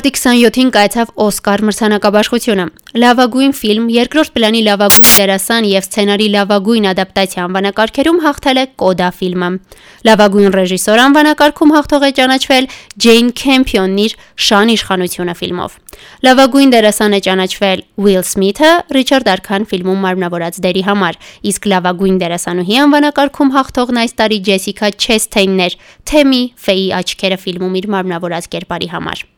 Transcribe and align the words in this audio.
Մարտի 0.00 0.16
27-ին 0.16 0.68
կայացավ 0.72 1.10
Օսկար 1.20 1.62
մրցանակաբաշխությունը։ 1.68 2.64
Լավագույն 3.02 3.50
ֆիլմ, 3.58 3.88
երկրորդ 3.92 4.30
պլանի 4.32 4.60
լավագույն 4.64 5.10
դերասան 5.18 5.66
եւ 5.68 5.84
սցենարի 5.84 6.28
լավագույն 6.34 6.86
ադապտացիա 6.90 7.42
անվանակարգերում 7.44 8.20
հաղթել 8.24 8.60
է 8.60 8.64
Կոդա 8.80 9.10
ֆիլմը։ 9.18 9.50
Լավագույն 10.08 10.54
ռեժիսոր 10.56 11.02
անվանակարգում 11.04 11.74
հաղթող 11.76 12.06
է 12.08 12.10
ճանաչվել 12.16 12.68
Ջեյն 13.04 13.28
Քեմփյոնն 13.40 14.00
իր 14.00 14.14
Շան 14.40 14.72
իշխանությունը 14.80 15.34
ֆիլմով։ 15.40 15.76
Լավագույն 16.24 16.72
դերասան 16.72 17.12
է 17.12 17.20
ճանաչվել 17.28 17.84
Ուիլ 18.00 18.24
Սմիթը 18.30 18.70
Ռիչարդ 18.96 19.30
Արքան 19.36 19.66
ֆիլմում 19.68 20.00
մարմնավորած 20.06 20.60
դերի 20.64 20.84
համար, 20.88 21.18
իսկ 21.50 21.68
լավագույն 21.74 22.22
դերասանուհի 22.24 22.80
անվանակարգում 22.86 23.52
հաղթողն 23.58 24.00
այս 24.06 24.16
տարի 24.22 24.40
Ջեսիկա 24.48 24.94
Չեսթեյնն 24.96 25.66
էր 25.66 25.76
Թեմի 26.08 26.42
Ֆեի 26.70 26.88
աչքերը 27.02 27.42
ֆիլմում 27.44 27.76
իր 27.82 27.92
մարմնավորած 27.98 28.50
կերպարի 28.56 28.90
համար։ 28.96 29.28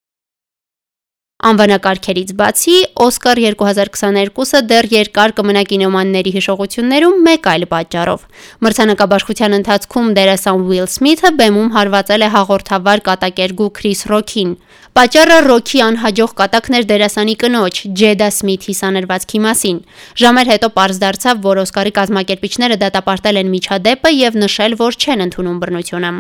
Անվանակարգերից 1.43 2.29
բացի 2.39 2.75
Օսկար 3.03 3.39
2022-ը 3.43 4.59
դեռ 4.71 4.87
երկար 4.93 5.33
կմնա 5.39 5.65
կինոմանների 5.73 6.33
հիշողություններում 6.37 7.17
մեկ 7.27 7.49
այլ 7.53 7.65
պատճառով։ 7.73 8.27
Մրցանակաբաշխության 8.63 9.57
ընթացքում 9.59 10.13
դերասան 10.19 10.63
Ուիլ 10.71 10.87
Սմիթը 10.93 11.33
բեմում 11.43 11.73
հարվածել 11.75 12.23
է 12.23 12.29
հաղորդավար 12.37 13.03
կատակերգու 13.11 13.69
Քրիս 13.81 14.05
Ռոքին։ 14.13 14.55
Պատճառը 14.93 15.37
Ռոքի 15.49 15.79
անհաջող 15.83 16.33
կատակն 16.37 16.75
էր 16.77 16.87
դերասանի 16.89 17.35
կնոջ 17.41 17.79
Ջեդա 17.97 18.27
Սմիթի 18.37 18.75
սանրվածքի 18.77 19.39
մասին։ 19.41 19.79
Ժամեր 20.23 20.51
հետո 20.53 20.69
պարզ 20.77 20.99
դարձավ, 21.03 21.39
որ 21.47 21.61
Օսկարի 21.63 21.93
կազմակերպիչները 21.97 22.77
դատապարտել 22.83 23.41
են 23.41 23.53
միջադեպը 23.57 24.13
եւ 24.13 24.37
նշել, 24.43 24.77
որ 24.83 24.99
չեն 25.01 25.25
ընդունում 25.27 25.63
բռնությունը։ 25.63 26.11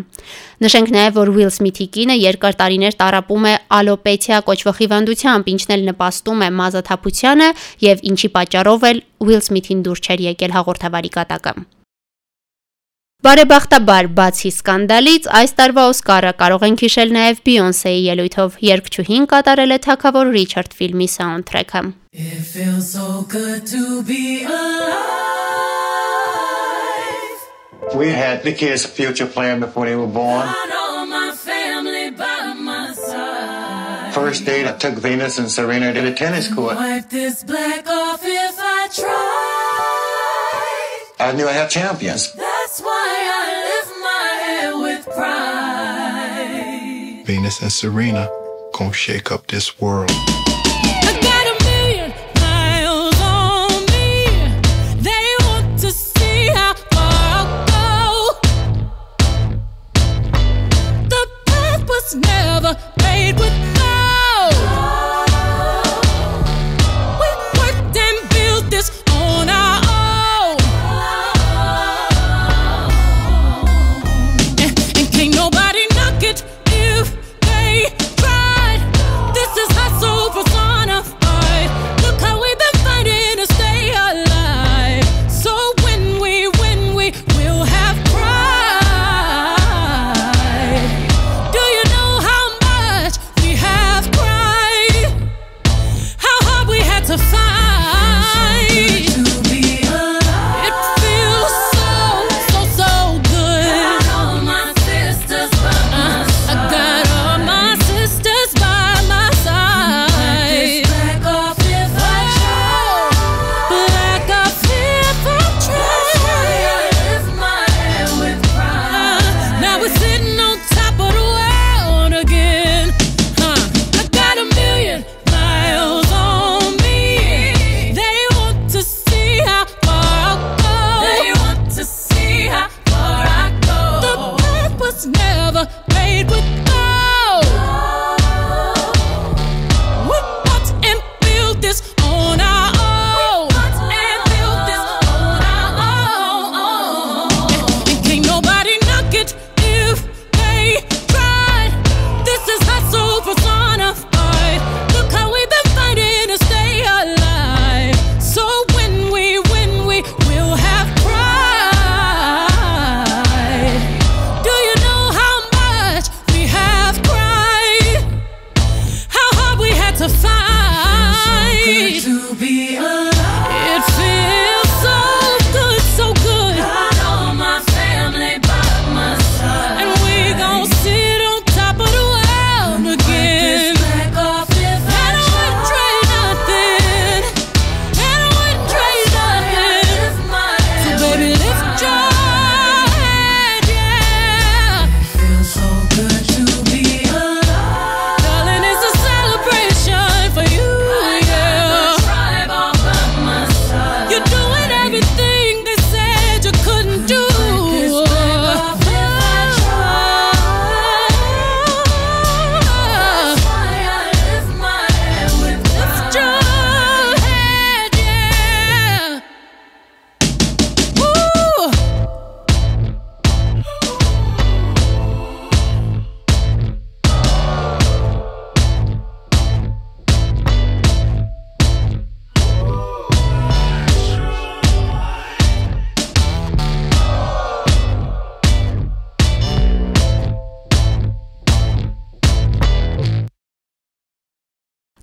Նշենք 0.64 0.94
նաեւ, 0.96 1.12
որ 1.20 1.32
Ուիլ 1.36 1.52
Սմիթի 1.52 1.86
կինը 1.92 2.16
երկար 2.22 2.58
տարիներ 2.62 2.96
տարապում 3.02 3.46
է 3.52 3.54
ալոպեթիա 3.82 4.40
կոչվող 4.48 4.80
հիվանդությամբ, 4.80 5.11
ինչն 5.52 5.76
էլ 5.76 5.84
նպաստում 5.90 6.42
է 6.46 6.48
մազաթափությանը 6.62 7.48
եւ 7.84 8.02
ինչի 8.12 8.32
պատճառով 8.38 8.88
էլ 8.92 9.04
Ուիլ 9.22 9.46
Սմիթին 9.46 9.86
դուր 9.86 10.02
չէր 10.02 10.26
եկել 10.32 10.56
հաղորդավարի 10.56 11.10
կատակը։ 11.18 11.54
Բարեբախտաբար, 13.22 14.06
բացի 14.18 14.50
սկանդալից, 14.50 15.26
այս 15.38 15.52
տարվա 15.60 15.82
Օսկարը 15.92 16.32
կարող 16.40 16.64
ենք 16.66 16.80
հիշել 16.82 17.12
նաև 17.14 17.42
Բիյոնսեի 17.46 18.00
ելույթով։ 18.08 18.56
Երգչուհին 18.66 19.28
կատարել 19.30 19.74
է 19.76 19.78
Թագավոր 19.86 20.32
Ռիչարդ 20.34 20.74
ֆիլմի 20.80 21.08
սաունդթրեքը։ 21.14 21.82
It 22.12 22.42
feels 22.42 22.90
so 22.90 23.22
good 23.30 23.62
to 23.70 24.02
be 24.02 24.42
alive. 24.42 25.30
We 27.94 28.08
had 28.10 28.44
as 28.44 28.84
a 28.84 28.88
future 28.88 29.26
plan 29.26 29.60
before 29.60 29.86
they 29.86 29.94
were 29.94 30.06
born. 30.06 30.48
First 34.12 34.44
date, 34.44 34.66
I 34.66 34.72
took 34.72 34.96
Venus 34.96 35.38
and 35.38 35.50
Serena 35.50 35.94
to 35.94 36.02
the 36.02 36.12
tennis 36.12 36.52
court. 36.52 36.76
Wipe 36.76 37.08
this 37.08 37.42
black 37.44 37.88
off 37.88 38.20
if 38.22 38.56
I 38.58 38.88
try. 41.18 41.20
I 41.28 41.32
knew 41.32 41.48
I 41.48 41.52
had 41.52 41.70
champions. 41.70 42.30
That's 42.34 42.82
why 42.82 43.30
I 43.32 43.70
lift 43.70 43.92
my 44.02 44.38
head 44.44 44.74
with 44.82 45.06
pride. 45.16 47.22
Venus 47.26 47.62
and 47.62 47.72
Serena 47.72 48.28
gonna 48.74 48.92
shake 48.92 49.32
up 49.32 49.46
this 49.46 49.80
world. 49.80 50.10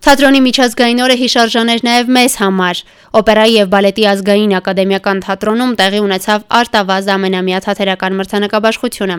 Թատրոնի 0.09 0.39
միջազգային 0.41 1.01
օրը 1.05 1.15
հիշարժան 1.19 1.69
էր 1.69 1.81
նաև 1.85 2.07
մեզ 2.15 2.35
համար։ 2.41 2.79
Օպերայի 3.19 3.51
եւ 3.55 3.67
բալետի 3.73 4.05
ազգային 4.09 4.55
ակադեմիական 4.57 5.19
թատրոնում 5.25 5.75
տեղի 5.81 5.99
ունեցավ 6.05 6.47
Արտավազ 6.59 7.09
ամենամյա 7.13 7.59
թատերական 7.65 8.17
մրցանակաբաշխությունը։ 8.17 9.17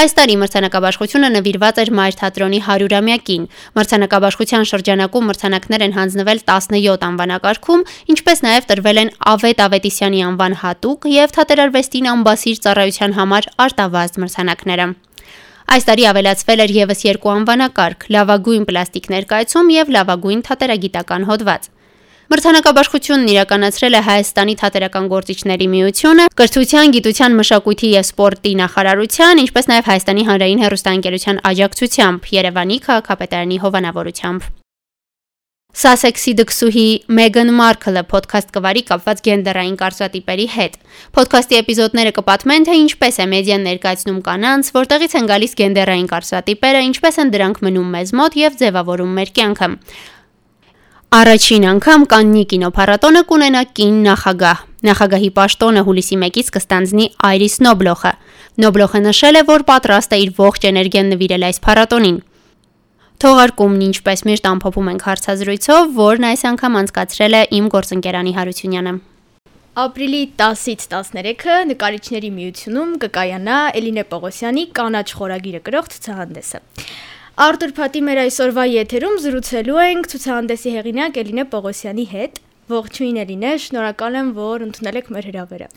Այս 0.00 0.16
տարի 0.16 0.38
մրցանակաբաշխությունը 0.40 1.30
նվիրված 1.34 1.82
էր 1.84 1.92
Մայր 2.00 2.16
թատրոնի 2.22 2.62
100-ամյակին։ 2.70 3.44
Մրցանակաբաշխության 3.76 4.64
շրջանակում 4.72 5.28
մրցանակներ 5.28 5.84
են 5.90 5.94
հանձնվել 6.00 6.42
17 6.48 7.06
անվանակարգում, 7.10 7.84
ինչպես 8.16 8.44
նաև 8.48 8.72
տրվել 8.72 9.02
են 9.04 9.14
Ավետ 9.34 9.62
Ավետիսյանի 9.68 10.24
անվան 10.30 10.58
հատուկ 10.64 11.12
եւ 11.20 11.36
թատերարվեստին 11.36 12.10
ամբասիր 12.16 12.64
ծառայության 12.64 13.16
համար 13.20 13.52
Արտավազ 13.68 14.20
մրցանակները։ 14.24 14.90
Այս 15.70 15.84
տարի 15.86 16.06
ավելացվել 16.10 16.60
էր 16.64 16.72
եւս 16.74 17.00
երկու 17.06 17.30
անվանակարգ՝ 17.30 18.06
լավագույն 18.10 18.64
պլաստիկ 18.66 19.04
ներկայացում 19.12 19.68
եւ 19.70 19.92
լավագույն 19.96 20.40
թատերագիտական 20.48 21.26
հոդված։ 21.30 21.68
Մրցանակաբաշխությունն 22.30 23.30
իրականացրել 23.30 23.94
է 23.98 24.02
Հայաստանի 24.10 24.54
թատերական 24.62 25.06
գործիչների 25.14 25.66
միությունը, 25.70 26.26
կրթության, 26.40 26.94
գիտության, 26.94 27.36
մշակույթի 27.40 27.90
եւ 27.94 28.06
սպորտի 28.10 28.54
նախարարության, 28.62 29.42
ինչպես 29.46 29.70
նաեւ 29.70 29.90
Հայաստանի 29.90 30.26
հանրային 30.30 30.64
հեռուստաընկերության 30.66 31.44
աջակցությամբ 31.50 32.32
Երևանի 32.38 32.82
քաղաքապետարանի 32.86 33.62
հովանավորությամբ։ 33.66 34.50
Սասեքսի 35.70 36.32
դքսուհի 36.40 36.84
Մեգան 37.14 37.50
Մարքլը 37.54 38.02
ոդքասթ 38.10 38.48
կվարի 38.56 38.80
կապված 38.88 39.20
գենդերային 39.26 39.76
կարծրատիպերի 39.80 40.46
հետ։ 40.54 40.78
Ոդքասթի 41.14 41.58
էպիզոդները 41.60 42.12
կպատմեն, 42.16 42.66
թե 42.66 42.78
ինչպես 42.80 43.20
է 43.22 43.26
մեդիան 43.30 43.66
ներկայացնում 43.70 44.18
կանանց, 44.26 44.70
որտեղից 44.76 45.14
են 45.20 45.28
գալիս 45.30 45.54
գենդերային 45.60 46.08
կարծրատիպերը, 46.10 46.80
ինչպես 46.90 47.20
են 47.22 47.30
դրանք 47.36 47.60
մնում 47.70 47.92
մեզ 47.94 48.14
մոտ 48.18 48.40
եւ 48.40 48.58
ձևավորում 48.60 49.14
մեր 49.20 49.32
կյանքը։ 49.38 49.70
Առաջին 51.10 51.64
անգամ 51.66 52.02
Կաննի 52.10 52.42
կինոփառատոնը 52.50 53.20
կունենա 53.30 53.62
կին 53.74 53.96
նախագահ։ 54.04 54.58
Նախագահի 54.86 55.30
պաշտոնը 55.38 55.82
հուլիսի 55.88 56.18
1-ից 56.20 56.50
կստանձնի 56.54 57.06
Այրիս 57.30 57.56
Նոբլոխը։ 57.66 58.12
Նոբլոխը 58.62 59.00
նշել 59.10 59.40
է, 59.40 59.42
որ 59.50 59.64
պատրաստ 59.70 60.14
է 60.14 60.20
իր 60.22 60.30
ողջ 60.38 60.68
էներգիան 60.70 61.10
նվիրել 61.10 61.46
այս 61.50 61.58
փառատոնին։ 61.66 62.20
Թողարկումն 63.20 63.82
ինչպես 63.84 64.22
միշտ 64.24 64.46
ամփոփում 64.48 64.86
ենք 64.94 65.02
հարցազրույցով, 65.04 65.90
որն 65.92 66.26
այս 66.30 66.42
անգամ 66.50 66.76
անցկացրել 66.80 67.34
է 67.36 67.40
իմ 67.58 67.66
գործընկերանի 67.74 68.30
Հարությունյանը։ 68.36 68.92
Ապրիլի 69.82 70.20
10-ից 70.40 70.86
13-ը 70.94 71.56
նկարիչների 71.68 72.30
միությունում 72.38 72.94
կկայանա 73.02 73.58
Էլինե 73.80 74.04
Պողոսյանի 74.14 74.64
կանաչ 74.80 75.04
խորագիրը 75.20 75.60
գրող 75.68 75.90
ցուցահանդեսը։ 75.92 76.62
Արտուր 77.44 77.74
Փաթի 77.76 78.02
մեր 78.08 78.22
այսօրվա 78.24 78.64
եթերում 78.70 79.20
զրուցելու 79.26 79.82
ենք 79.84 80.10
ցուցահանդեսի 80.14 80.74
հեղինակ 80.80 81.20
Էլինե 81.24 81.44
Պողոսյանի 81.52 82.08
հետ։ 82.16 82.40
Ողջույն 82.72 83.20
Էլինե, 83.26 83.52
շնորհակալ 83.68 84.18
եմ, 84.24 84.32
որ 84.40 84.66
ընդունել 84.70 85.00
եք 85.04 85.12
մեր 85.12 85.30
հրավերը։ 85.32 85.70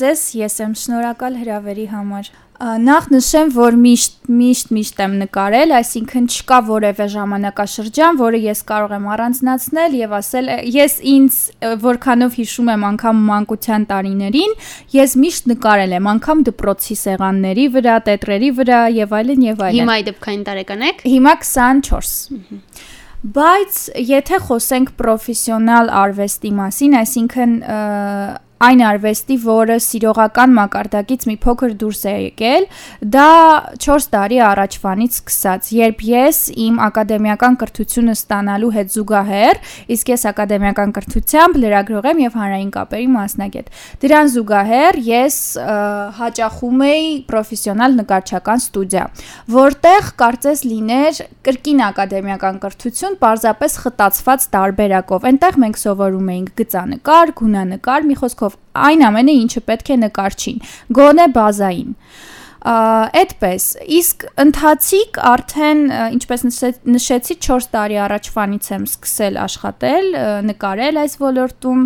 Ձեզ 0.00 0.20
ես 0.38 0.54
եմ 0.64 0.70
շնորհակալ 0.80 1.34
հրավերի 1.36 1.82
համար։ 1.90 2.28
Նախ 2.80 3.08
նշեմ, 3.12 3.50
որ 3.52 3.74
միշտ 3.76 4.30
միշտ 4.38 4.70
միշտ 4.72 5.00
եմ 5.04 5.16
նկարել, 5.20 5.74
այսինքն 5.76 6.28
չկա 6.32 6.60
որևէ 6.68 7.06
ժամանակաշրջան, 7.12 8.20
որը 8.22 8.38
ես 8.40 8.62
կարող 8.70 8.94
եմ 8.96 9.10
առանձնացնել 9.12 9.96
եւ 9.98 10.14
ասել, 10.16 10.48
ես 10.72 10.94
ինձ 11.12 11.36
որքանով 11.84 12.38
հիշում 12.40 12.70
եմ 12.72 12.86
անգամ 12.88 13.20
մանկության 13.28 13.84
տարիներին, 13.92 14.56
ես 14.96 15.16
միշտ 15.26 15.50
նկարել 15.52 15.92
եմ, 15.98 16.08
անգամ 16.14 16.44
դպրոցի 16.48 16.96
սեղանների 17.02 17.66
վրա, 17.76 17.96
տետրերի 18.08 18.50
վրա 18.62 18.80
եւ 18.96 19.12
այլն 19.20 19.44
եւ 19.50 19.60
այլն։ 19.68 19.82
Հիմա 19.82 19.98
դեպքային 20.08 20.46
տարեկան 20.48 20.86
եք։ 20.88 21.04
Հիմա 21.12 21.36
24։ 21.44 22.88
Բայց 23.22 23.76
եթե 24.02 24.38
խոսենք 24.48 24.96
պրոֆեսիոնալ 24.98 25.92
արվեստի 25.94 26.50
մասին, 26.56 26.96
այսինքն 27.02 27.52
այն 28.62 28.82
արվեստի, 28.86 29.36
որը 29.42 29.76
սիրողական 29.82 30.52
մակարդակից 30.54 31.24
մի 31.26 31.36
փոքր 31.42 31.72
դուրս 31.80 32.02
է 32.06 32.14
եկել, 32.22 32.66
դա 33.14 33.30
4 33.82 34.06
տարի 34.12 34.38
առաջվանից 34.46 35.16
սկսած, 35.18 35.70
երբ 35.78 36.04
ես 36.06 36.38
իմ 36.62 36.78
ակադեմիական 36.86 37.58
կրթությունը 37.62 38.14
ստանալու 38.18 38.70
հետ 38.76 38.92
զուգահեռ, 38.94 39.60
իսկ 39.96 40.12
ես 40.12 40.26
ակադեմիական 40.30 40.94
կրթությամբ 40.98 41.58
լրագրող 41.62 42.08
եմ 42.12 42.22
եւ 42.22 42.38
հանրային 42.38 42.70
կապերի 42.76 43.08
մասնագետ։ 43.16 43.72
Դրան 44.02 44.32
զուգահեռ 44.36 45.00
ես 45.10 45.36
հաճախում 46.22 46.84
էի 46.86 47.10
պրոֆեսիոնալ 47.32 47.98
նկարչական 48.02 48.62
ստուդիա, 48.62 49.04
որտեղ 49.56 50.12
կարծես 50.22 50.64
լիներ 50.70 51.20
կրկին 51.50 51.82
ակադեմիական 51.88 52.62
կրթություն, 52.62 53.18
parzapes 53.22 53.78
խտացված 53.82 54.46
տարբերակով։ 54.52 55.28
Այնտեղ 55.32 55.58
մենք 55.62 55.80
սովորում 55.82 56.32
էինք 56.32 56.52
գծանկար, 56.62 57.32
գունանկար, 57.42 58.06
մի 58.12 58.18
խոսքով 58.22 58.51
խոսքով 58.52 58.60
այն 58.72 59.02
ամենը 59.08 59.32
ինչը 59.42 59.60
պետք 59.68 59.88
է 59.92 59.96
նկարչին. 60.02 60.58
գոնե 60.96 61.26
բազային 61.36 61.90
այդպես 62.62 63.64
իսկ 63.98 64.24
ընթացիկ 64.38 65.18
արդեն 65.18 65.80
ինչպես 66.14 66.44
նշեցի 66.94 67.34
4 67.42 67.66
տարի 67.72 67.96
առաջվանից 68.06 68.68
եմ 68.76 68.84
սկսել 68.86 69.38
աշխատել 69.42 70.06
նկարել 70.46 71.00
այս 71.02 71.16
ոլորտում 71.18 71.82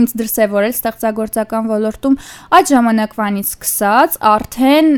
ինձ 0.00 0.14
դրսևորել 0.20 0.72
ստեղծագործական 0.72 1.66
ոլորտում 1.72 2.16
այդ 2.58 2.70
ժամանակվանից 2.72 3.50
սկսած 3.52 4.16
արդեն 4.32 4.88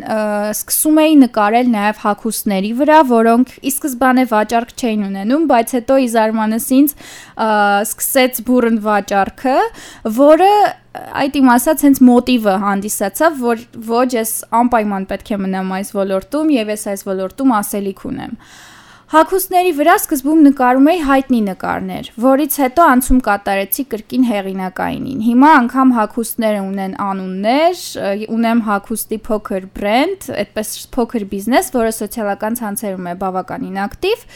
սկսում 0.55 1.00
էի 1.05 1.17
նկարել 1.25 1.73
նաև 1.75 2.02
հակոստների 2.05 2.73
վրա, 2.81 2.99
որոնք 3.11 3.55
ի 3.58 3.73
սկզբանե 3.75 4.25
վաճառք 4.35 4.75
չէին 4.79 5.05
ունենում, 5.08 5.49
բայց 5.50 5.75
հետո 5.79 5.99
ի 6.05 6.08
զարմանս 6.14 6.69
ինձ 6.79 6.94
սկսեց 7.88 8.41
բուրըն 8.48 8.79
վաճառքը, 8.84 9.56
որը 10.20 10.53
այդ 10.94 11.36
իմ 11.41 11.48
ասած 11.55 11.81
հենց 11.89 12.01
մոտիվը 12.06 12.55
հանդիսացավ, 12.63 13.41
որ 13.43 13.65
ոչ 13.89 14.06
ես 14.15 14.34
անպայման 14.63 15.08
պետք 15.10 15.32
է 15.34 15.39
մնամ 15.43 15.72
այս 15.81 15.91
ոլորտում 15.96 16.55
եւ 16.55 16.70
ես 16.74 16.86
այս 16.94 17.03
ոլորտում 17.08 17.55
ասելիք 17.58 18.06
ունեմ։ 18.15 18.39
Հակոստների 19.14 19.70
վրա 19.78 19.92
սկզբում 20.00 20.40
նկարում 20.42 20.88
էի 20.90 21.00
հայտնի 21.06 21.38
նկարներ, 21.46 22.06
որից 22.24 22.54
հետո 22.64 22.86
անցում 22.94 23.20
կատարեցի 23.28 23.84
կրկին 23.92 24.24
հեղինակայինին։ 24.26 25.20
Հիմա 25.26 25.50
անգամ 25.58 25.92
հակոստները 25.98 26.64
ունեն 26.64 26.96
անուններ, 27.04 27.84
ունեմ 28.34 28.62
հակոստի 28.66 29.18
փոքր 29.28 29.68
բրենդ, 29.78 30.26
այդպես 30.34 30.72
փոքր 30.98 31.26
բիզնես, 31.30 31.70
որը 31.78 31.92
սոցիալական 32.00 32.58
ցանցերում 32.58 33.06
է 33.06 33.14
բավականին 33.22 33.78
ակտիվ։ 33.84 34.26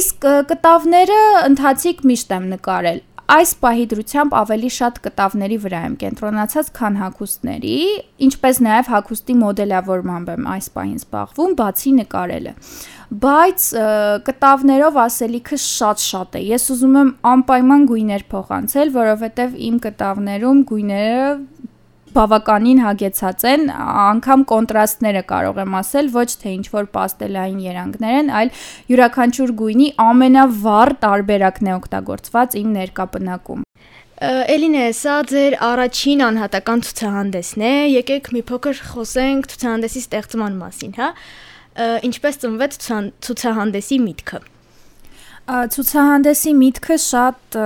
Իսկ 0.00 0.26
կտավները 0.50 1.20
ընթացիկ 1.46 2.02
միշտ 2.10 2.34
եմ 2.34 2.50
նկարել 2.56 2.98
այս 3.30 3.50
պահի 3.62 3.84
դրությամբ 3.90 4.32
ավելի 4.40 4.70
շատ 4.76 4.96
կտավների 5.04 5.58
վրա 5.64 5.80
եմ 5.86 5.92
կենտրոնացած, 6.00 6.70
քան 6.78 6.96
հագուստների, 7.00 7.76
ինչպես 8.26 8.60
նաև 8.66 8.90
հագուստի 8.94 9.36
մոդելավորմամբ 9.42 10.32
եմ 10.34 10.48
այս 10.54 10.70
պահին 10.74 10.98
զբաղվում, 11.00 11.54
բացի 11.60 11.92
նկարելը 12.00 12.54
բայց 13.10 13.64
կտավներով 14.26 14.98
ասելիքը 15.02 15.56
շատ-շատ 15.62 16.36
է։ 16.38 16.42
Ես 16.46 16.66
ուզում 16.74 16.98
եմ 17.00 17.08
անպայման 17.30 17.86
գույներ 17.90 18.24
փոխանցել, 18.30 18.92
որովհետև 18.94 19.56
իմ 19.66 19.80
կտավներում 19.86 20.60
գույները 20.70 21.24
բավականին 22.16 22.82
հագեցած 22.84 23.44
են, 23.50 23.64
անգամ 24.10 24.44
կոնտրաստները 24.50 25.22
կարող 25.30 25.60
եմ 25.64 25.74
ասել, 25.80 26.10
ոչ 26.16 26.28
թե 26.42 26.52
ինչ 26.58 26.66
որ 26.74 26.88
պաստելային 26.96 27.60
երանգներ 27.64 28.18
են, 28.20 28.30
այլ 28.40 28.52
յուրաքանչյուր 28.92 29.54
գույնի 29.60 29.88
ամենավառ 30.04 30.94
տարբերակն 31.06 31.70
է 31.70 31.74
օգտագործված 31.80 32.56
իմ 32.60 32.70
ներկապնակում։ 32.80 33.66
Էլինե, 34.20 34.86
սա 35.00 35.16
ձեր 35.30 35.54
առաջին 35.64 36.22
անհատական 36.26 36.82
ցուցահանդեսն 36.84 37.62
է։ 37.64 37.72
Եկեք 37.88 38.26
մի 38.36 38.42
փոքր 38.50 38.82
խոսենք 38.90 39.48
ցուցահանդեսի 39.54 40.02
ստեղծման 40.04 40.58
մասին, 40.60 40.92
հա։ 41.00 41.08
Ինչպես 42.10 42.40
ծնվեց 42.44 42.76
ցուցահանդեսի 43.24 43.98
միտքը։ 44.04 44.42
Ցուցահանդեսի 45.50 46.50
միտքը 46.54 46.96
շատ 47.02 47.56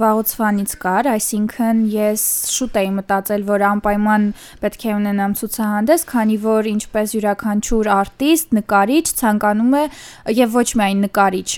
վաղուցվանից 0.00 0.70
կար, 0.80 1.08
այսինքն 1.10 1.80
ես 1.92 2.22
շուտ 2.48 2.76
էի 2.80 2.92
մտածել, 2.96 3.42
որ 3.50 3.64
անպայման 3.68 4.22
պետք 4.62 4.86
է 4.88 4.94
ունենամ 4.94 5.34
ցուցահանդես, 5.40 6.04
քանի 6.08 6.36
որ 6.44 6.68
ինչպես 6.70 7.12
յուրաքանչյուր 7.16 7.90
արտիստ, 7.96 8.54
նկարիչ 8.56 9.04
ցանկանում 9.20 9.76
է 9.80 9.82
եւ 10.38 10.56
ոչ 10.56 10.68
միայն 10.80 11.02
նկարիչ, 11.04 11.50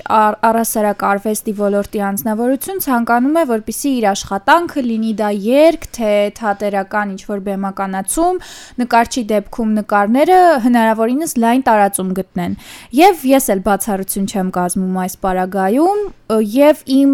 առասարակ 0.50 1.04
արվեստի 1.12 1.54
ոլորտի 1.62 2.02
անձնավորություն 2.10 2.82
ցանկանում 2.82 3.38
է, 3.38 3.46
որպիսի 3.52 3.94
իր 4.02 4.08
աշխատանքը 4.12 4.84
լինի 4.88 5.14
դա 5.22 5.30
երգ, 5.46 5.88
թե 5.94 6.12
թատերական 6.42 7.14
ինչ 7.14 7.22
որ 7.30 7.44
բեմականացում, 7.46 8.42
նկարչի 8.82 9.26
դեպքում 9.30 9.78
նկարները 9.78 10.42
հնարավորինս 10.66 11.38
լայն 11.42 11.64
տարածում 11.70 12.12
գտնեն։ 12.18 12.58
Եվ 13.02 13.24
ես 13.30 13.50
էլ 13.52 13.64
բացառություն 13.70 14.30
չեմ 14.32 14.52
կազմում 14.58 15.00
այս 15.06 15.18
պարագ 15.22 15.51
ապագայում 15.52 16.00
եւ 16.48 16.80
իմ 16.88 17.10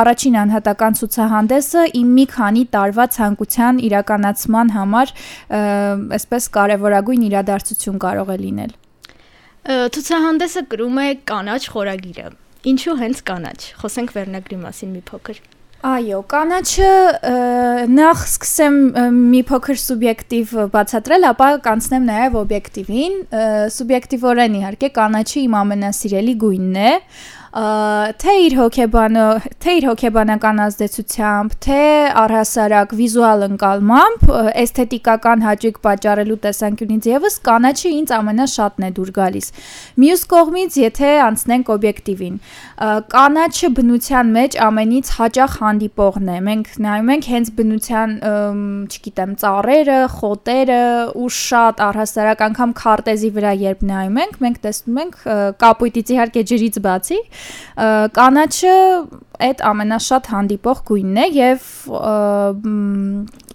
առաջին 0.00 0.36
անհատական 0.40 0.96
ցուցահանդեսը 1.00 1.82
իմ 2.00 2.08
մի 2.16 2.24
քանի 2.32 2.64
տարվա 2.72 3.06
ցանկության 3.16 3.80
իրականացման 3.84 4.72
համար 4.76 5.12
այսպես 6.16 6.48
կարևորագույն 6.56 7.22
իրադարձություն 7.28 8.00
կարող 8.00 8.32
է 8.32 8.38
լինել։ 8.40 8.74
Ցուցահանդեսը 9.94 10.62
կրում 10.72 11.00
է 11.04 11.08
կանաչ 11.28 11.62
խորագիրը։ 11.68 12.28
Ինչու 12.70 12.98
հենց 13.00 13.24
կանաչ։ 13.28 13.60
Խոսենք 13.80 14.12
վերնագրի 14.16 14.60
մասին 14.64 14.92
մի 14.96 15.02
փոքր։ 15.10 15.40
Այո, 15.80 16.18
կանաչը 16.28 16.88
նախ 17.88 18.24
սկսեմ 18.26 18.74
մի 19.16 19.38
փոքր 19.48 19.78
սուբյեկտիվ 19.80 20.50
բացատրել, 20.74 21.24
ապա 21.30 21.46
կանցնեմ 21.64 22.04
նաև 22.10 22.36
օբյեկտիվին։ 22.42 23.14
Սուբյեկտիվորեն 23.76 24.58
իհարկե 24.60 24.90
կանաչը 25.00 25.38
իմ 25.40 25.56
ամենասիրելի 25.62 26.34
գույնն 26.44 26.76
է, 26.84 26.92
թե 27.50 28.32
իր 28.46 28.54
հոգեբանը, 28.54 29.22
թե 29.58 29.72
իր 29.80 29.86
հոգեբանական 29.90 30.60
ազդեցությամբ, 30.62 31.54
թե 31.66 31.78
առհասարակ 32.20 32.92
վիզուալ 32.94 33.40
ընկալմամբ, 33.48 34.26
էսթետիկական 34.62 35.42
հաճույք 35.42 35.80
պատճառելու 35.82 36.38
տեսանկյունից 36.46 37.08
եւս 37.10 37.38
կանաչը 37.50 37.90
ինձ 37.90 38.12
ամենաշատն 38.20 38.86
է 38.86 38.90
դուր 39.00 39.10
գալիս։ 39.18 39.50
Մյուս 39.98 40.22
կողմից, 40.30 40.78
եթե 40.80 41.10
անցնենք 41.26 41.72
օբյեկտիվին, 41.74 42.36
կանաչը 43.10 43.70
բնության 43.80 44.30
մեջ 44.38 44.58
ամենից 44.70 45.10
հաճախ 45.18 45.58
հանդիպողն 45.60 46.30
է։ 46.30 46.38
Մենք 46.50 46.70
նայում 46.86 47.12
ենք 47.16 47.28
հենց 47.34 47.52
բնության, 47.58 48.14
չգիտեմ, 48.94 49.34
ծառերը, 49.42 49.98
խոտերը 50.14 50.80
ու 51.18 51.28
շատ 51.40 51.84
առհասարակ 51.90 52.46
անգամ 52.46 52.74
քարտեզի 52.78 53.30
վրա 53.34 53.52
երբ 53.66 53.84
նայում 53.90 54.22
ենք, 54.22 54.40
մենք 54.46 54.62
տեսնում 54.70 55.00
ենք 55.00 55.20
կապույտից 55.60 56.14
իհարկե 56.14 56.46
ջրից 56.50 56.80
բացի, 56.86 57.20
կանաչը 58.18 58.76
այդ 59.48 59.62
ամենաշատ 59.70 60.32
հանդիպող 60.34 60.82
գույնն 60.90 61.20
է 61.20 61.28
եւ 61.40 61.68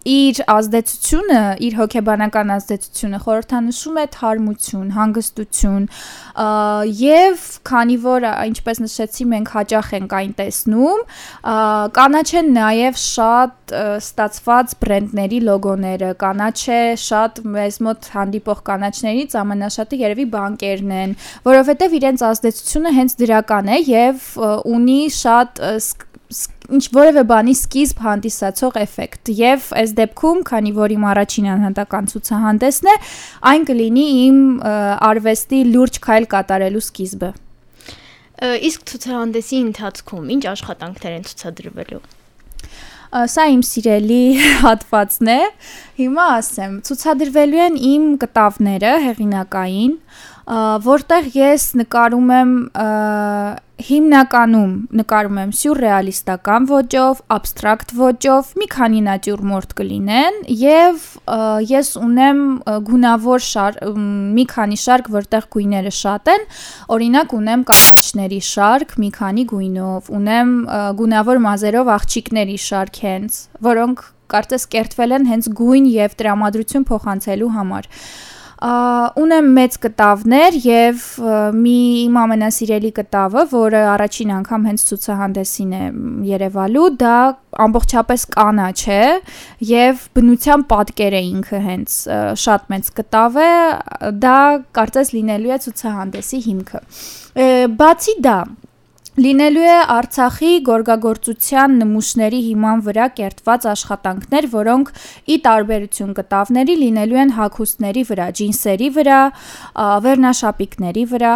իր 0.06 0.40
ազդեցությունը, 0.54 1.40
իր 1.66 1.78
հոգեբանական 1.80 2.52
ազդեցությունը 2.56 3.20
խորհրդանշում 3.24 3.96
է 3.98 4.04
թարմություն, 4.14 4.92
հանգստություն 4.94 5.88
եւ 7.00 7.48
քանի 7.66 7.98
որ 8.04 8.28
ինչպես 8.52 8.82
նշեցի 8.86 9.28
մենք 9.32 9.52
հաճախ 9.56 9.90
ենք 9.98 10.16
այն 10.20 10.36
տեսնում, 10.42 11.02
կանաչ 11.98 12.28
են 12.42 12.52
նաեւ 12.60 13.00
շատ 13.02 13.74
ստացված 13.74 14.76
բրենդների 14.86 15.40
լոգոները, 15.48 16.12
կանաչ 16.22 16.58
է 16.70 16.82
շատ 17.02 17.42
մեզ 17.56 17.80
մոտ 17.88 18.10
հանդիպող 18.14 18.62
կանաչներից 18.70 19.38
ամենաշատը 19.42 20.00
երևի 20.06 20.26
բանկերն 20.36 20.94
են, 21.02 21.18
որովհետեւ 21.50 21.98
իրենց 21.98 22.26
ազդեցությունը 22.30 22.94
հենց 23.00 23.18
դրական 23.26 23.74
է 23.74 23.82
եւ 23.90 24.30
ունի 24.76 25.02
շատ 25.18 25.66
ինչ 26.76 26.84
որևէ 26.96 27.24
բանի 27.30 27.54
սկիզբ 27.56 28.02
հանդիսացող 28.06 28.80
էֆեկտ 28.82 29.32
եւ 29.40 29.70
այս 29.82 29.94
դեպքում 30.00 30.42
քանի 30.50 30.74
որ 30.80 30.96
իմ 30.96 31.06
առաջին 31.12 31.50
անհատական 31.54 32.10
ցուցահանդեսն 32.12 32.92
է 32.92 32.98
այն 33.54 33.68
կլինի 33.70 34.06
իմ 34.26 34.42
արվեստի 35.12 35.62
լուրջ 35.76 36.02
քայլ 36.10 36.30
կատարելու 36.34 36.86
սկիզբը 36.90 37.32
իսկ 38.72 38.86
ցուցահանդեսի 38.92 39.64
ընթացքում 39.70 40.30
ինչ 40.36 40.44
աշխատանքներ 40.56 41.20
են 41.20 41.28
ցուցադրվելու 41.30 42.06
Սա 43.16 43.46
իմ 43.48 43.62
սիրելի 43.64 44.24
հատվածն 44.66 45.30
է։ 45.32 45.42
Հիմա 46.02 46.24
ասեմ, 46.36 46.74
ցուցադրվելու 46.88 47.62
են 47.66 47.78
իմ 47.90 48.08
կտավները 48.20 48.92
հեղինակային, 49.06 49.94
որտեղ 50.90 51.30
ես 51.38 51.68
նկարում 51.80 52.34
եմ 52.40 52.52
հիմնականում 53.76 54.74
նկարում 54.96 55.38
եմ 55.42 55.50
սյուրռեալիստական 55.60 56.68
ոճով, 56.70 57.22
абստրակտ 57.36 57.90
ոճով, 58.00 58.52
մի 58.62 58.68
քանի 58.72 59.02
նատյուրմորտ 59.08 59.74
կլինեն 59.80 60.38
եւ 60.62 61.08
ես 61.72 61.90
ունեմ 62.00 62.40
գունավոր 62.90 63.44
շար 63.46 63.80
մի 64.38 64.46
քանի 64.54 64.80
շարք, 64.86 65.10
որտեղ 65.16 65.48
գույները 65.56 65.94
շատ 66.00 66.32
են, 66.36 66.46
օրինակ 66.96 67.36
ունեմ 67.40 67.66
կանաչների 67.72 68.42
շարք 68.50 68.96
մի 69.04 69.10
քանի 69.20 69.46
գույնով, 69.52 70.12
ունեմ 70.22 70.54
գունավոր 71.02 71.42
մազերով 71.50 71.92
աղջիկների 72.00 72.58
շարք 72.70 73.02
հենց, 73.10 73.42
որոնք 73.68 74.06
կարծես 74.32 74.64
կերտվել 74.72 75.20
են 75.20 75.28
հենց 75.30 75.52
գույն 75.60 75.92
եւ 75.92 76.16
տրամադրություն 76.22 76.88
փոխանցելու 76.90 77.52
համար 77.60 77.92
ունեմ 78.66 79.48
մեծ 79.56 79.76
կտավներ 79.84 80.56
եւ 80.64 81.04
մի 81.56 81.76
իմ 82.06 82.18
ամենասիրելի 82.22 82.92
կտավը, 83.00 83.44
որը 83.52 83.82
առաջին 83.94 84.32
անգամ 84.40 84.68
հենց 84.70 84.86
ցուցահանդեսին 84.90 85.74
է 85.76 85.82
Երևալու, 86.32 86.88
դա 87.02 87.18
ամբողջապես 87.66 88.26
կանաչ 88.36 88.80
է 88.96 89.02
եւ 89.70 90.06
բնության 90.18 90.66
պատկեր 90.72 91.18
է 91.20 91.24
ինքը 91.36 91.62
հենց 91.70 91.98
շատ 92.46 92.70
մեծ 92.74 92.92
կտավ 93.00 93.42
է, 93.46 93.52
դա 94.26 94.38
կարծես 94.80 95.14
լինելու 95.20 95.56
է 95.56 95.60
ցուցահանդեսի 95.66 96.42
հիմքը։ 96.50 96.86
Բացի 97.80 98.18
դա, 98.26 98.40
Լինելու 99.16 99.62
է 99.64 99.76
Արցախի 99.96 100.50
գորգագործության 100.68 101.78
նմուշների 101.80 102.40
հիման 102.50 102.82
վրա 102.84 103.06
կերտված 103.16 103.68
աշխատանքներ, 103.72 104.48
որոնք 104.52 104.92
ի 105.32 105.38
տարբերություն 105.46 106.12
կտավների 106.18 106.76
լինելու 106.82 107.22
են 107.24 107.32
հագուստների 107.40 108.04
վրա, 108.12 108.28
ջինսերի 108.42 108.90
վրա, 109.00 109.20
վերնաշապիկների 110.04 111.06
վրա։ 111.16 111.34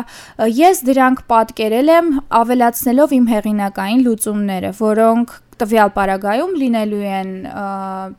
Ես 0.59 0.83
դրանք 0.91 1.23
պատկերել 1.31 1.93
եմ 1.95 2.15
ավելացնելով 2.43 3.15
իմ 3.15 3.31
հեղինակային 3.31 4.03
լուծումները, 4.09 4.73
որոնք 4.83 5.39
տվյալ 5.61 5.91
պարագայում 5.95 6.53
լինելու 6.63 7.01
են 7.19 7.31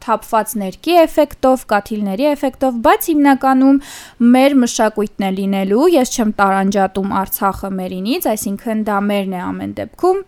թափված 0.04 0.54
ներքի 0.62 0.96
էֆեկտով, 1.04 1.64
կաթիլների 1.74 2.28
էֆեկտով, 2.30 2.80
բայց 2.86 3.08
հիմնականում 3.12 3.80
մեր 4.34 4.58
մշակույթն 4.64 5.28
է 5.28 5.30
լինելու, 5.40 5.86
ես 6.00 6.14
չեմ 6.16 6.34
տարանջատում 6.40 7.16
Արցախը 7.20 7.72
մերինից, 7.80 8.28
այսինքն 8.34 8.84
դա 8.90 9.00
մերն 9.10 9.34
է 9.40 9.42
ամեն 9.50 9.74
դեպքում 9.80 10.22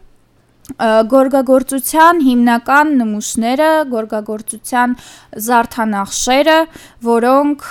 գորգագործության 0.63 2.21
հիմնական 2.23 2.93
նմուշները, 3.01 3.71
գորգագործության 3.91 4.95
զարդանախշերը, 5.47 6.57
որոնք 7.09 7.67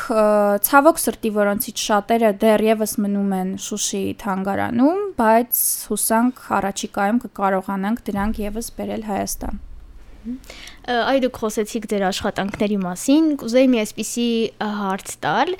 ցավոք 0.67 1.01
սրտի 1.05 1.31
որոնցից 1.39 1.85
շատերը 1.87 2.31
դեռևս 2.43 2.97
մնում 3.05 3.33
են 3.39 3.55
Շուշիի 3.63 4.13
թանգարանում, 4.25 5.01
բայց 5.23 5.63
հուսանք 5.87 6.45
առաջիկայում 6.59 7.25
կկարողանանք 7.25 8.05
դրանք 8.11 8.45
եւս 8.51 8.71
բերել 8.75 9.05
Հայաստան։ 9.07 9.67
Այ 10.21 11.17
դուք 11.23 11.37
խոսեցիք 11.41 11.85
ձեր 11.89 12.03
աշխատանքների 12.11 12.77
մասին, 12.83 13.29
կուզեի 13.41 13.69
մի 13.73 13.79
այսպիսի 13.81 14.27
հարց 14.81 15.15
տալ։ 15.25 15.55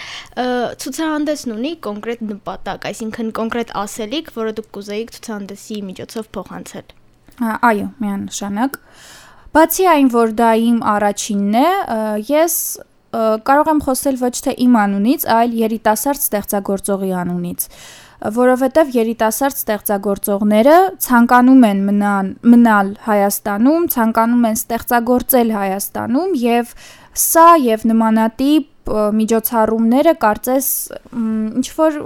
Ցուցահանդեսն 0.83 1.55
ունի 1.57 1.73
կոնկրետ 1.89 2.23
նպատակ, 2.29 2.87
այսինքն 2.91 3.35
կոնկրետ 3.41 3.75
ասելիք, 3.81 4.33
որը 4.37 4.57
դուք 4.61 4.73
կուզեիք 4.77 5.15
ցուցահանդեսի 5.17 5.85
միջոցով 5.89 6.33
փոխանցել։ 6.37 6.99
Այո, 7.39 7.87
միանշանակ։ 8.03 8.77
Բացի 9.51 9.87
այն, 9.91 10.11
որ 10.13 10.31
դա 10.37 10.51
իմ 10.67 10.77
առաջինն 10.91 11.57
է, 11.61 11.67
ես 12.31 12.55
կարող 13.47 13.71
եմ 13.71 13.81
խոսել 13.87 14.21
ոչ 14.21 14.35
թե 14.45 14.53
իմ 14.65 14.77
անունից, 14.81 15.25
այլ 15.35 15.57
երիտասարդ 15.61 16.21
ստեղծագործողի 16.27 17.11
անունից 17.21 17.67
որովհետև 18.21 18.91
երիտասարդ 18.93 19.57
ստեղծագործողները 19.57 20.75
ցանկանում 21.01 21.63
են 21.67 21.79
մնալ 21.87 22.27
մնալ 22.53 22.91
Հայաստանում, 23.07 23.87
ցանկանում 23.95 24.43
են 24.51 24.59
ստեղծագործել 24.59 25.53
Հայաստանում 25.57 26.35
եւ 26.41 26.75
սա 27.17 27.47
եւ 27.65 27.85
նմանատիպ 27.91 28.67
միջոցառումները 28.89 30.13
կարծես 30.21 30.67
ինչ 31.21 31.67
որ 31.77 31.97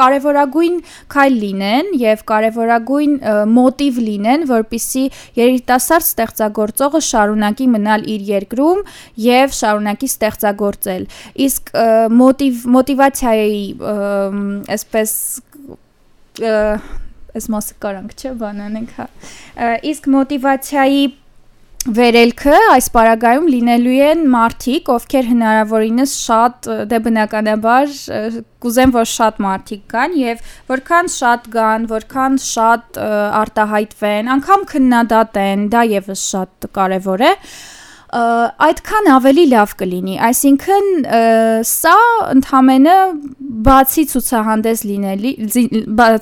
կարևորագույն 0.00 0.76
քայլ 1.12 1.36
լինեն 1.42 1.90
եւ 2.00 2.22
կարևորագույն 2.30 3.16
մոտիվ 3.54 4.00
լինեն, 4.06 4.46
որpիսի 4.50 5.04
երիտասարդ 5.40 6.08
ստեղծագործողը 6.10 7.02
շարունակի 7.10 7.68
մնալ 7.74 8.06
իր 8.14 8.26
երկրում 8.30 8.82
եւ 9.26 9.56
շարունակի 9.60 10.10
ստեղծագործել։ 10.14 11.06
Իսկ 11.50 11.72
մոտիվ 12.20 12.66
մոտիվացիայի 12.78 13.64
այսպես 14.78 15.16
այս 17.30 17.46
մասը 17.54 17.76
կարանք 17.82 18.14
չէ 18.18 18.30
բանանենք 18.40 18.94
հա 18.96 19.06
իսկ 19.90 20.08
մոտիվացիայի 20.14 21.02
վերելքը 21.88 22.56
այս 22.74 22.86
պարագայում 22.92 23.46
լինելու 23.54 23.94
են 24.04 24.24
մարդիկ, 24.28 24.90
ովքեր 24.92 25.28
հնարավորինս 25.30 26.16
շատ 26.26 26.68
դե 26.90 26.98
բնականաբար 27.06 27.94
կուզեն 28.60 28.92
որ 28.96 29.08
շատ 29.08 29.40
մարդիկ 29.46 29.82
կան 29.94 30.16
եւ 30.20 30.42
որքան 30.74 31.10
շատ 31.16 31.48
կան, 31.56 31.86
որքան 31.94 32.38
շատ 32.44 33.00
արտահայտվեն, 33.40 34.30
անգամ 34.36 34.66
քննադատեն, 34.74 35.66
դա 35.72 35.84
եւս 35.96 36.24
շատ 36.34 36.70
կարեւոր 36.76 37.24
է։ 37.30 37.34
այդքան 38.68 39.08
ավելի 39.16 39.42
լավ 39.54 39.74
կլինի։ 39.80 40.14
Այսինքն 40.28 40.88
սա 41.70 41.98
ընդհանրը 42.34 42.96
բացի 43.66 44.02
ցուցահանդես 44.10 44.82
լինելի 44.88 45.30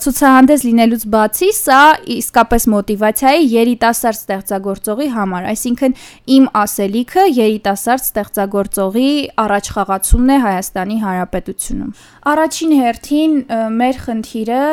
ցուցահանդես 0.05 0.63
լինելուց 0.67 1.05
բացի 1.13 1.49
սա 1.59 1.81
իսկապես 2.15 2.67
մոտիվացիա 2.73 3.33
է 3.39 3.43
երիտասարդ 3.53 4.19
ստեղծագործողի 4.19 5.09
համար։ 5.17 5.49
Այսինքն 5.53 5.97
իմ 6.39 6.49
ասելիքը 6.63 7.27
երիտասարդ 7.39 8.09
ստեղծագործողի 8.09 9.11
առաջխաղացումն 9.45 10.33
է 10.35 10.39
Հայաստանի 10.47 10.99
Հանրապետությունում։ 11.05 11.93
Առաջին 12.33 12.75
հերթին 12.79 13.39
մեր 13.79 14.03
խնդիրը 14.09 14.65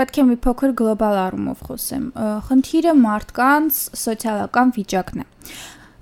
պետք 0.00 0.20
է 0.20 0.22
մի 0.30 0.38
փոքր 0.46 0.70
գլոբալ 0.80 1.18
առումով 1.26 1.66
խոսեմ։ 1.66 2.06
Խնդիրը 2.48 2.96
մարդկանց 3.04 3.82
սոցիալական 4.00 4.72
վիճակն 4.78 5.26
է 5.26 5.28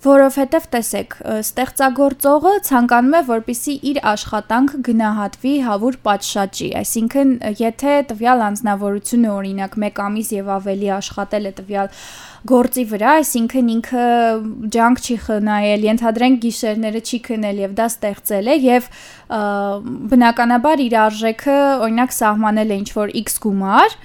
որովհետև 0.05 0.67
տեսեք, 0.71 1.15
ստեղծագործողը 1.43 2.53
ցանկանում 2.69 3.15
է, 3.19 3.23
որպիսի 3.29 3.73
իր 3.91 3.97
աշխատանքը 4.13 4.79
գնահատվի 4.89 5.55
հավուր 5.67 5.99
պատշաճի, 6.07 6.69
այսինքն 6.79 7.33
եթե 7.59 7.95
տվյալ 8.13 8.45
անznավորությունը 8.49 9.33
օրինակ 9.35 9.75
1 9.89 10.03
ամիս 10.07 10.31
եւ 10.39 10.53
ավելի 10.59 10.93
աշխատել 10.99 11.49
է 11.51 11.53
տվյալ 11.59 11.91
գործի 12.49 12.85
վրա, 12.93 13.17
այսինքն 13.19 13.73
ինքը 13.75 14.07
ջանք 14.79 15.03
չի 15.03 15.17
խնայել, 15.27 15.87
ենթադրենք 15.89 16.41
գիշերները 16.47 17.03
չի 17.03 17.19
քնել 17.27 17.61
եւ 17.65 17.75
դա 17.83 17.89
ստեղծել 17.91 18.53
է 18.55 18.57
եւ 18.69 18.89
բնականաբար 20.15 20.85
իր 20.87 20.97
արժեքը 21.09 21.59
օրինակ 21.89 22.17
սահմանել 22.23 22.71
է 22.71 22.79
ինչ 22.85 22.91
որ 22.95 23.15
X 23.27 23.43
գումար, 23.43 23.99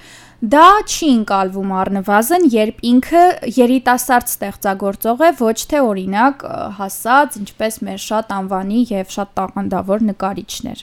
Դա 0.44 0.64
չի 0.84 1.06
ընկալվում 1.08 1.70
առնվազն, 1.72 2.42
երբ 2.52 2.80
ինքը 2.84 3.20
երիտասարդ 3.56 4.28
ստեղծագործող 4.28 5.20
է, 5.24 5.28
ոչ 5.38 5.54
թե 5.70 5.78
օրինակ 5.80 6.42
հասած, 6.76 7.38
ինչպես 7.40 7.78
մեր 7.86 8.02
շատ 8.04 8.34
անվանի 8.36 8.80
եւ 8.90 9.14
շատ 9.14 9.30
տաղանդավոր 9.40 10.04
նկարիչներ։ 10.10 10.82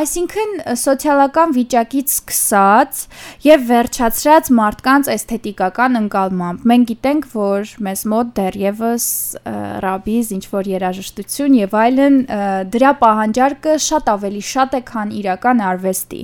Այսինքն 0.00 0.52
սոցիալական 0.82 1.54
վիճակից 1.56 2.14
սկսած 2.14 3.00
եւ 3.46 3.64
վերջացրած 3.72 4.52
մարդկանց 4.60 5.10
էսթետիկական 5.16 6.00
ընկալմամբ։ 6.04 6.68
Մենք 6.70 6.88
գիտենք, 6.92 7.28
որ 7.34 7.74
մեզ 7.88 8.06
մոտ 8.14 8.32
դեռևս 8.38 9.08
ռաբիզ, 9.86 10.32
ինչ 10.38 10.44
որ 10.54 10.70
երաժշտություն 10.76 11.58
եւ 11.66 11.76
այլն 11.82 12.22
դրա 12.76 12.94
պահանջարկը 13.02 13.76
շատ 13.90 14.14
ավելի 14.14 14.46
շատ 14.54 14.78
է, 14.78 14.82
քան 14.86 15.12
իրական 15.24 15.66
արվեստի։ 15.72 16.22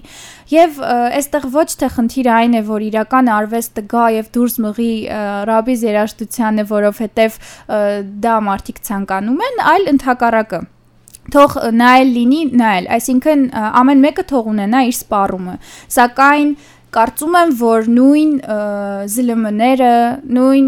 Եվ 0.52 0.80
այստեղ 1.18 1.50
ոչ 1.56 1.68
թե 1.80 1.88
խնդիրը 2.12 2.32
այն 2.32 2.56
է, 2.58 2.62
որ 2.68 2.84
իրական 2.88 3.30
արվեստը 3.32 3.82
գա 3.88 4.04
եւ 4.16 4.28
դուրս 4.36 4.56
մղի 4.64 4.92
ռաբիզ 5.48 5.84
երաժշտությանը, 5.88 6.66
որովհետեւ 6.72 7.38
դա 8.26 8.36
մարդիկ 8.48 8.82
ցանկանում 8.88 9.42
են, 9.48 9.64
այլ 9.72 9.90
ընդհակառակը 9.94 10.60
թող 11.32 11.56
նայել 11.78 12.08
լինի, 12.18 12.42
նայել, 12.58 12.86
այսինքն 12.98 13.42
ամեն 13.62 14.00
մեկը 14.02 14.24
թող 14.32 14.48
ունենա 14.52 14.80
իր 14.90 14.96
սպառումը։ 14.98 15.52
Սակայն 15.96 16.54
կարծում 16.92 17.36
եմ, 17.38 17.52
որ 17.62 17.86
նույն 17.88 18.32
ԶԼՄ-ները, 19.12 19.92
նույն 20.36 20.66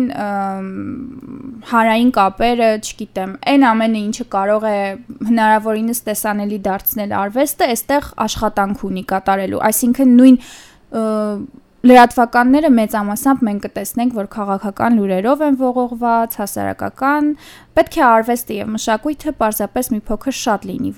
հարային 1.69 2.13
կապերը, 2.17 2.71
չգիտեմ, 2.81 3.35
այն 3.53 3.67
ամենը, 3.71 4.01
ինչը 4.09 4.27
կարող 4.33 4.67
է 4.71 4.79
հնարավորինս 5.29 6.01
տեսանելի 6.09 6.61
դարձնել 6.69 7.13
արվեստը, 7.19 7.69
այստեղ 7.75 8.09
աշխատանք 8.25 8.87
ունի 8.89 9.05
կատարելու։ 9.13 9.63
Այսինքն 9.69 10.17
նույն 10.21 10.39
լրատվականները 11.85 12.69
մեծամասամբ 12.73 13.43
մենք 13.45 13.65
կտեսնենք, 13.67 14.15
որ 14.17 14.29
քաղաքական 14.33 14.95
լուրերով 14.97 15.41
են 15.45 15.57
ողողված, 15.61 16.37
հասարակական, 16.41 17.27
պետք 17.77 17.99
է 17.99 18.05
արվեստը 18.09 18.57
եւ 18.57 18.71
մշակույթը 18.77 19.35
պարզապես 19.43 19.91
մի 19.93 20.01
փոքր 20.09 20.37
շատ 20.39 20.65
լինի, 20.71 20.93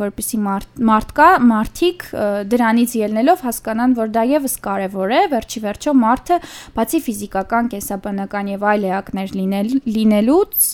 մարդ, 0.46 0.68
մարդկա 0.90 1.30
մարդիկ 1.50 2.06
դրանից 2.54 2.94
ելնելով 3.02 3.42
հասկանան, 3.46 3.96
որ 3.98 4.12
դա 4.14 4.24
եւս 4.36 4.54
կարեւոր 4.66 5.16
է, 5.16 5.22
վերջի 5.34 5.64
վերջո 5.66 5.96
մարդը 6.06 6.38
բացի 6.76 7.00
ֆիզիկական, 7.08 7.72
կենսաբանական 7.74 8.52
եւ 8.54 8.68
այլ 8.76 8.86
էակներ 8.92 9.34
լինել, 9.40 9.74
լինելուց 9.96 10.70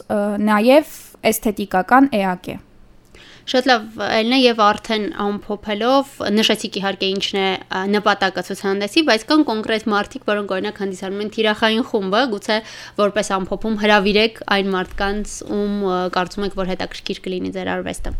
նաեւ 0.51 0.93
էսթետիկական 1.33 2.13
էակ 2.21 2.53
է։ 2.53 2.59
Շատ 3.43 3.67
լավ 3.67 4.03
ելն 4.07 4.35
է 4.37 4.39
եւ 4.39 4.61
արդեն 4.63 5.07
ամփոփելով 5.25 6.13
նշեցիք 6.37 6.79
իհարկե 6.79 7.09
ինչն 7.17 7.41
է 7.43 7.49
նպատակը 7.97 8.45
ցուցահանդեսի, 8.49 9.05
բայց 9.11 9.27
կան 9.33 9.45
կոնկրետ 9.51 9.89
մարդիկ, 9.93 10.27
որոնք 10.31 10.57
օրինակ 10.57 10.83
հանդիսանում 10.87 11.25
են 11.27 11.33
թիրախային 11.37 11.87
խումբը, 11.91 12.25
գուցե 12.37 12.59
որպես 13.03 13.33
ամփոփում 13.43 13.79
հրավիրեք 13.83 14.45
այն 14.59 14.75
մարդկանց, 14.79 15.39
ում 15.59 15.89
կարծում 16.19 16.47
եք, 16.51 16.61
որ 16.63 16.77
հետաքրքիր 16.77 17.27
կլինի 17.27 17.57
ձեր 17.59 17.75
արվեստը։ 17.79 18.15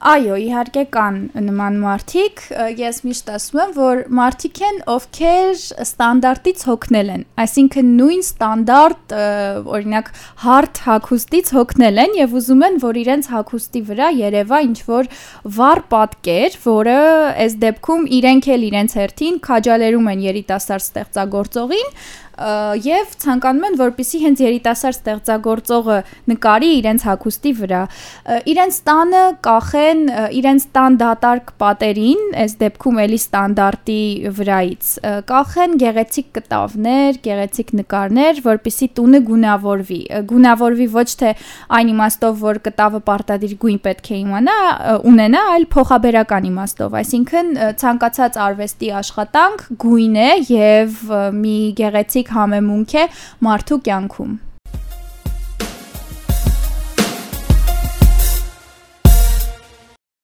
Այո, 0.00 0.36
իհարկե 0.40 0.82
կան 0.94 1.16
նման 1.44 1.74
մարդիկ, 1.82 2.38
ես 2.80 3.00
միշտ 3.04 3.26
ասում 3.34 3.58
եմ, 3.60 3.72
որ 3.76 3.98
մարդիկ 4.16 4.60
են, 4.64 4.78
ովքեր 4.94 5.50
ստանդարտից 5.84 6.62
հոգնել 6.70 7.10
են, 7.14 7.24
այսինքն 7.44 7.90
նույն 7.98 8.22
ստանդարտ, 8.24 9.14
օրինակ, 9.76 10.08
հարթ 10.46 10.80
հագուստից 10.86 11.52
հոգնել 11.58 12.02
են 12.06 12.16
եւ 12.16 12.38
ուզում 12.40 12.64
են, 12.70 12.80
որ 12.86 13.00
իրենց 13.02 13.28
հագուստի 13.34 13.84
վրա 13.90 14.08
երևա 14.22 14.62
ինչ 14.70 14.78
որ 14.88 15.12
վառ 15.60 15.84
պատկեր, 15.92 16.58
որը 16.64 16.98
այս 17.44 17.60
դեպքում 17.68 18.10
իրենք 18.20 18.50
էլ 18.56 18.66
իրենց 18.70 18.96
հերթին 19.04 19.38
քաջալերում 19.50 20.10
են 20.16 20.26
երիտասարդ 20.30 20.88
ստեղծագործողին, 20.88 21.94
եւ 22.40 23.14
ցանկանում 23.20 23.66
են 23.68 23.76
որպիսի 23.80 24.18
հենց 24.24 24.42
երիտասարդ 24.44 24.98
ստեղծագործողը 25.00 25.96
նկարի 26.30 26.70
իրենց 26.80 27.04
հագուստի 27.08 27.52
վրա 27.60 27.80
իրենց 28.52 28.78
տանը 28.88 29.24
կախեն 29.46 30.00
իրենց 30.40 30.66
տան 30.76 30.96
դատարկ 31.00 31.52
պատերին 31.60 32.22
այս 32.44 32.54
դեպքում 32.60 33.00
էլի 33.04 33.18
ստանդարտի 33.20 34.00
վրայից 34.40 34.92
կախեն 35.30 35.76
գեղեցիկ 35.84 36.30
կտավներ 36.38 37.20
գեղեցիկ 37.28 37.74
նկարներ 37.80 38.42
որպիսի 38.46 38.88
տունը 39.00 39.20
գունավորվի 39.28 40.00
գունավորվի 40.30 40.88
ոչ 40.96 41.08
թե 41.20 41.34
այն 41.80 41.92
իմաստով 41.94 42.40
որ 42.40 42.62
կտավը 42.70 43.02
պարտադիր 43.10 43.54
գույն 43.64 43.80
պետք 43.84 44.10
է 44.10 44.20
իմանա 44.20 44.56
ունենա 45.10 45.44
այլ 45.54 45.68
փոխաբերական 45.74 46.48
իմաստով 46.50 46.96
այսինքն 47.00 47.52
ցանկացած 47.80 48.40
արվեստի 48.46 48.90
աշխատանք 49.00 49.64
գույն 49.84 50.18
է 50.20 50.30
եւ 50.50 50.98
մի 51.40 51.56
գեղեցիկ 52.30 52.38
համեմունք 52.38 52.94
է 52.94 53.04
մարդու 53.42 53.80
կյանքում։ 53.86 54.49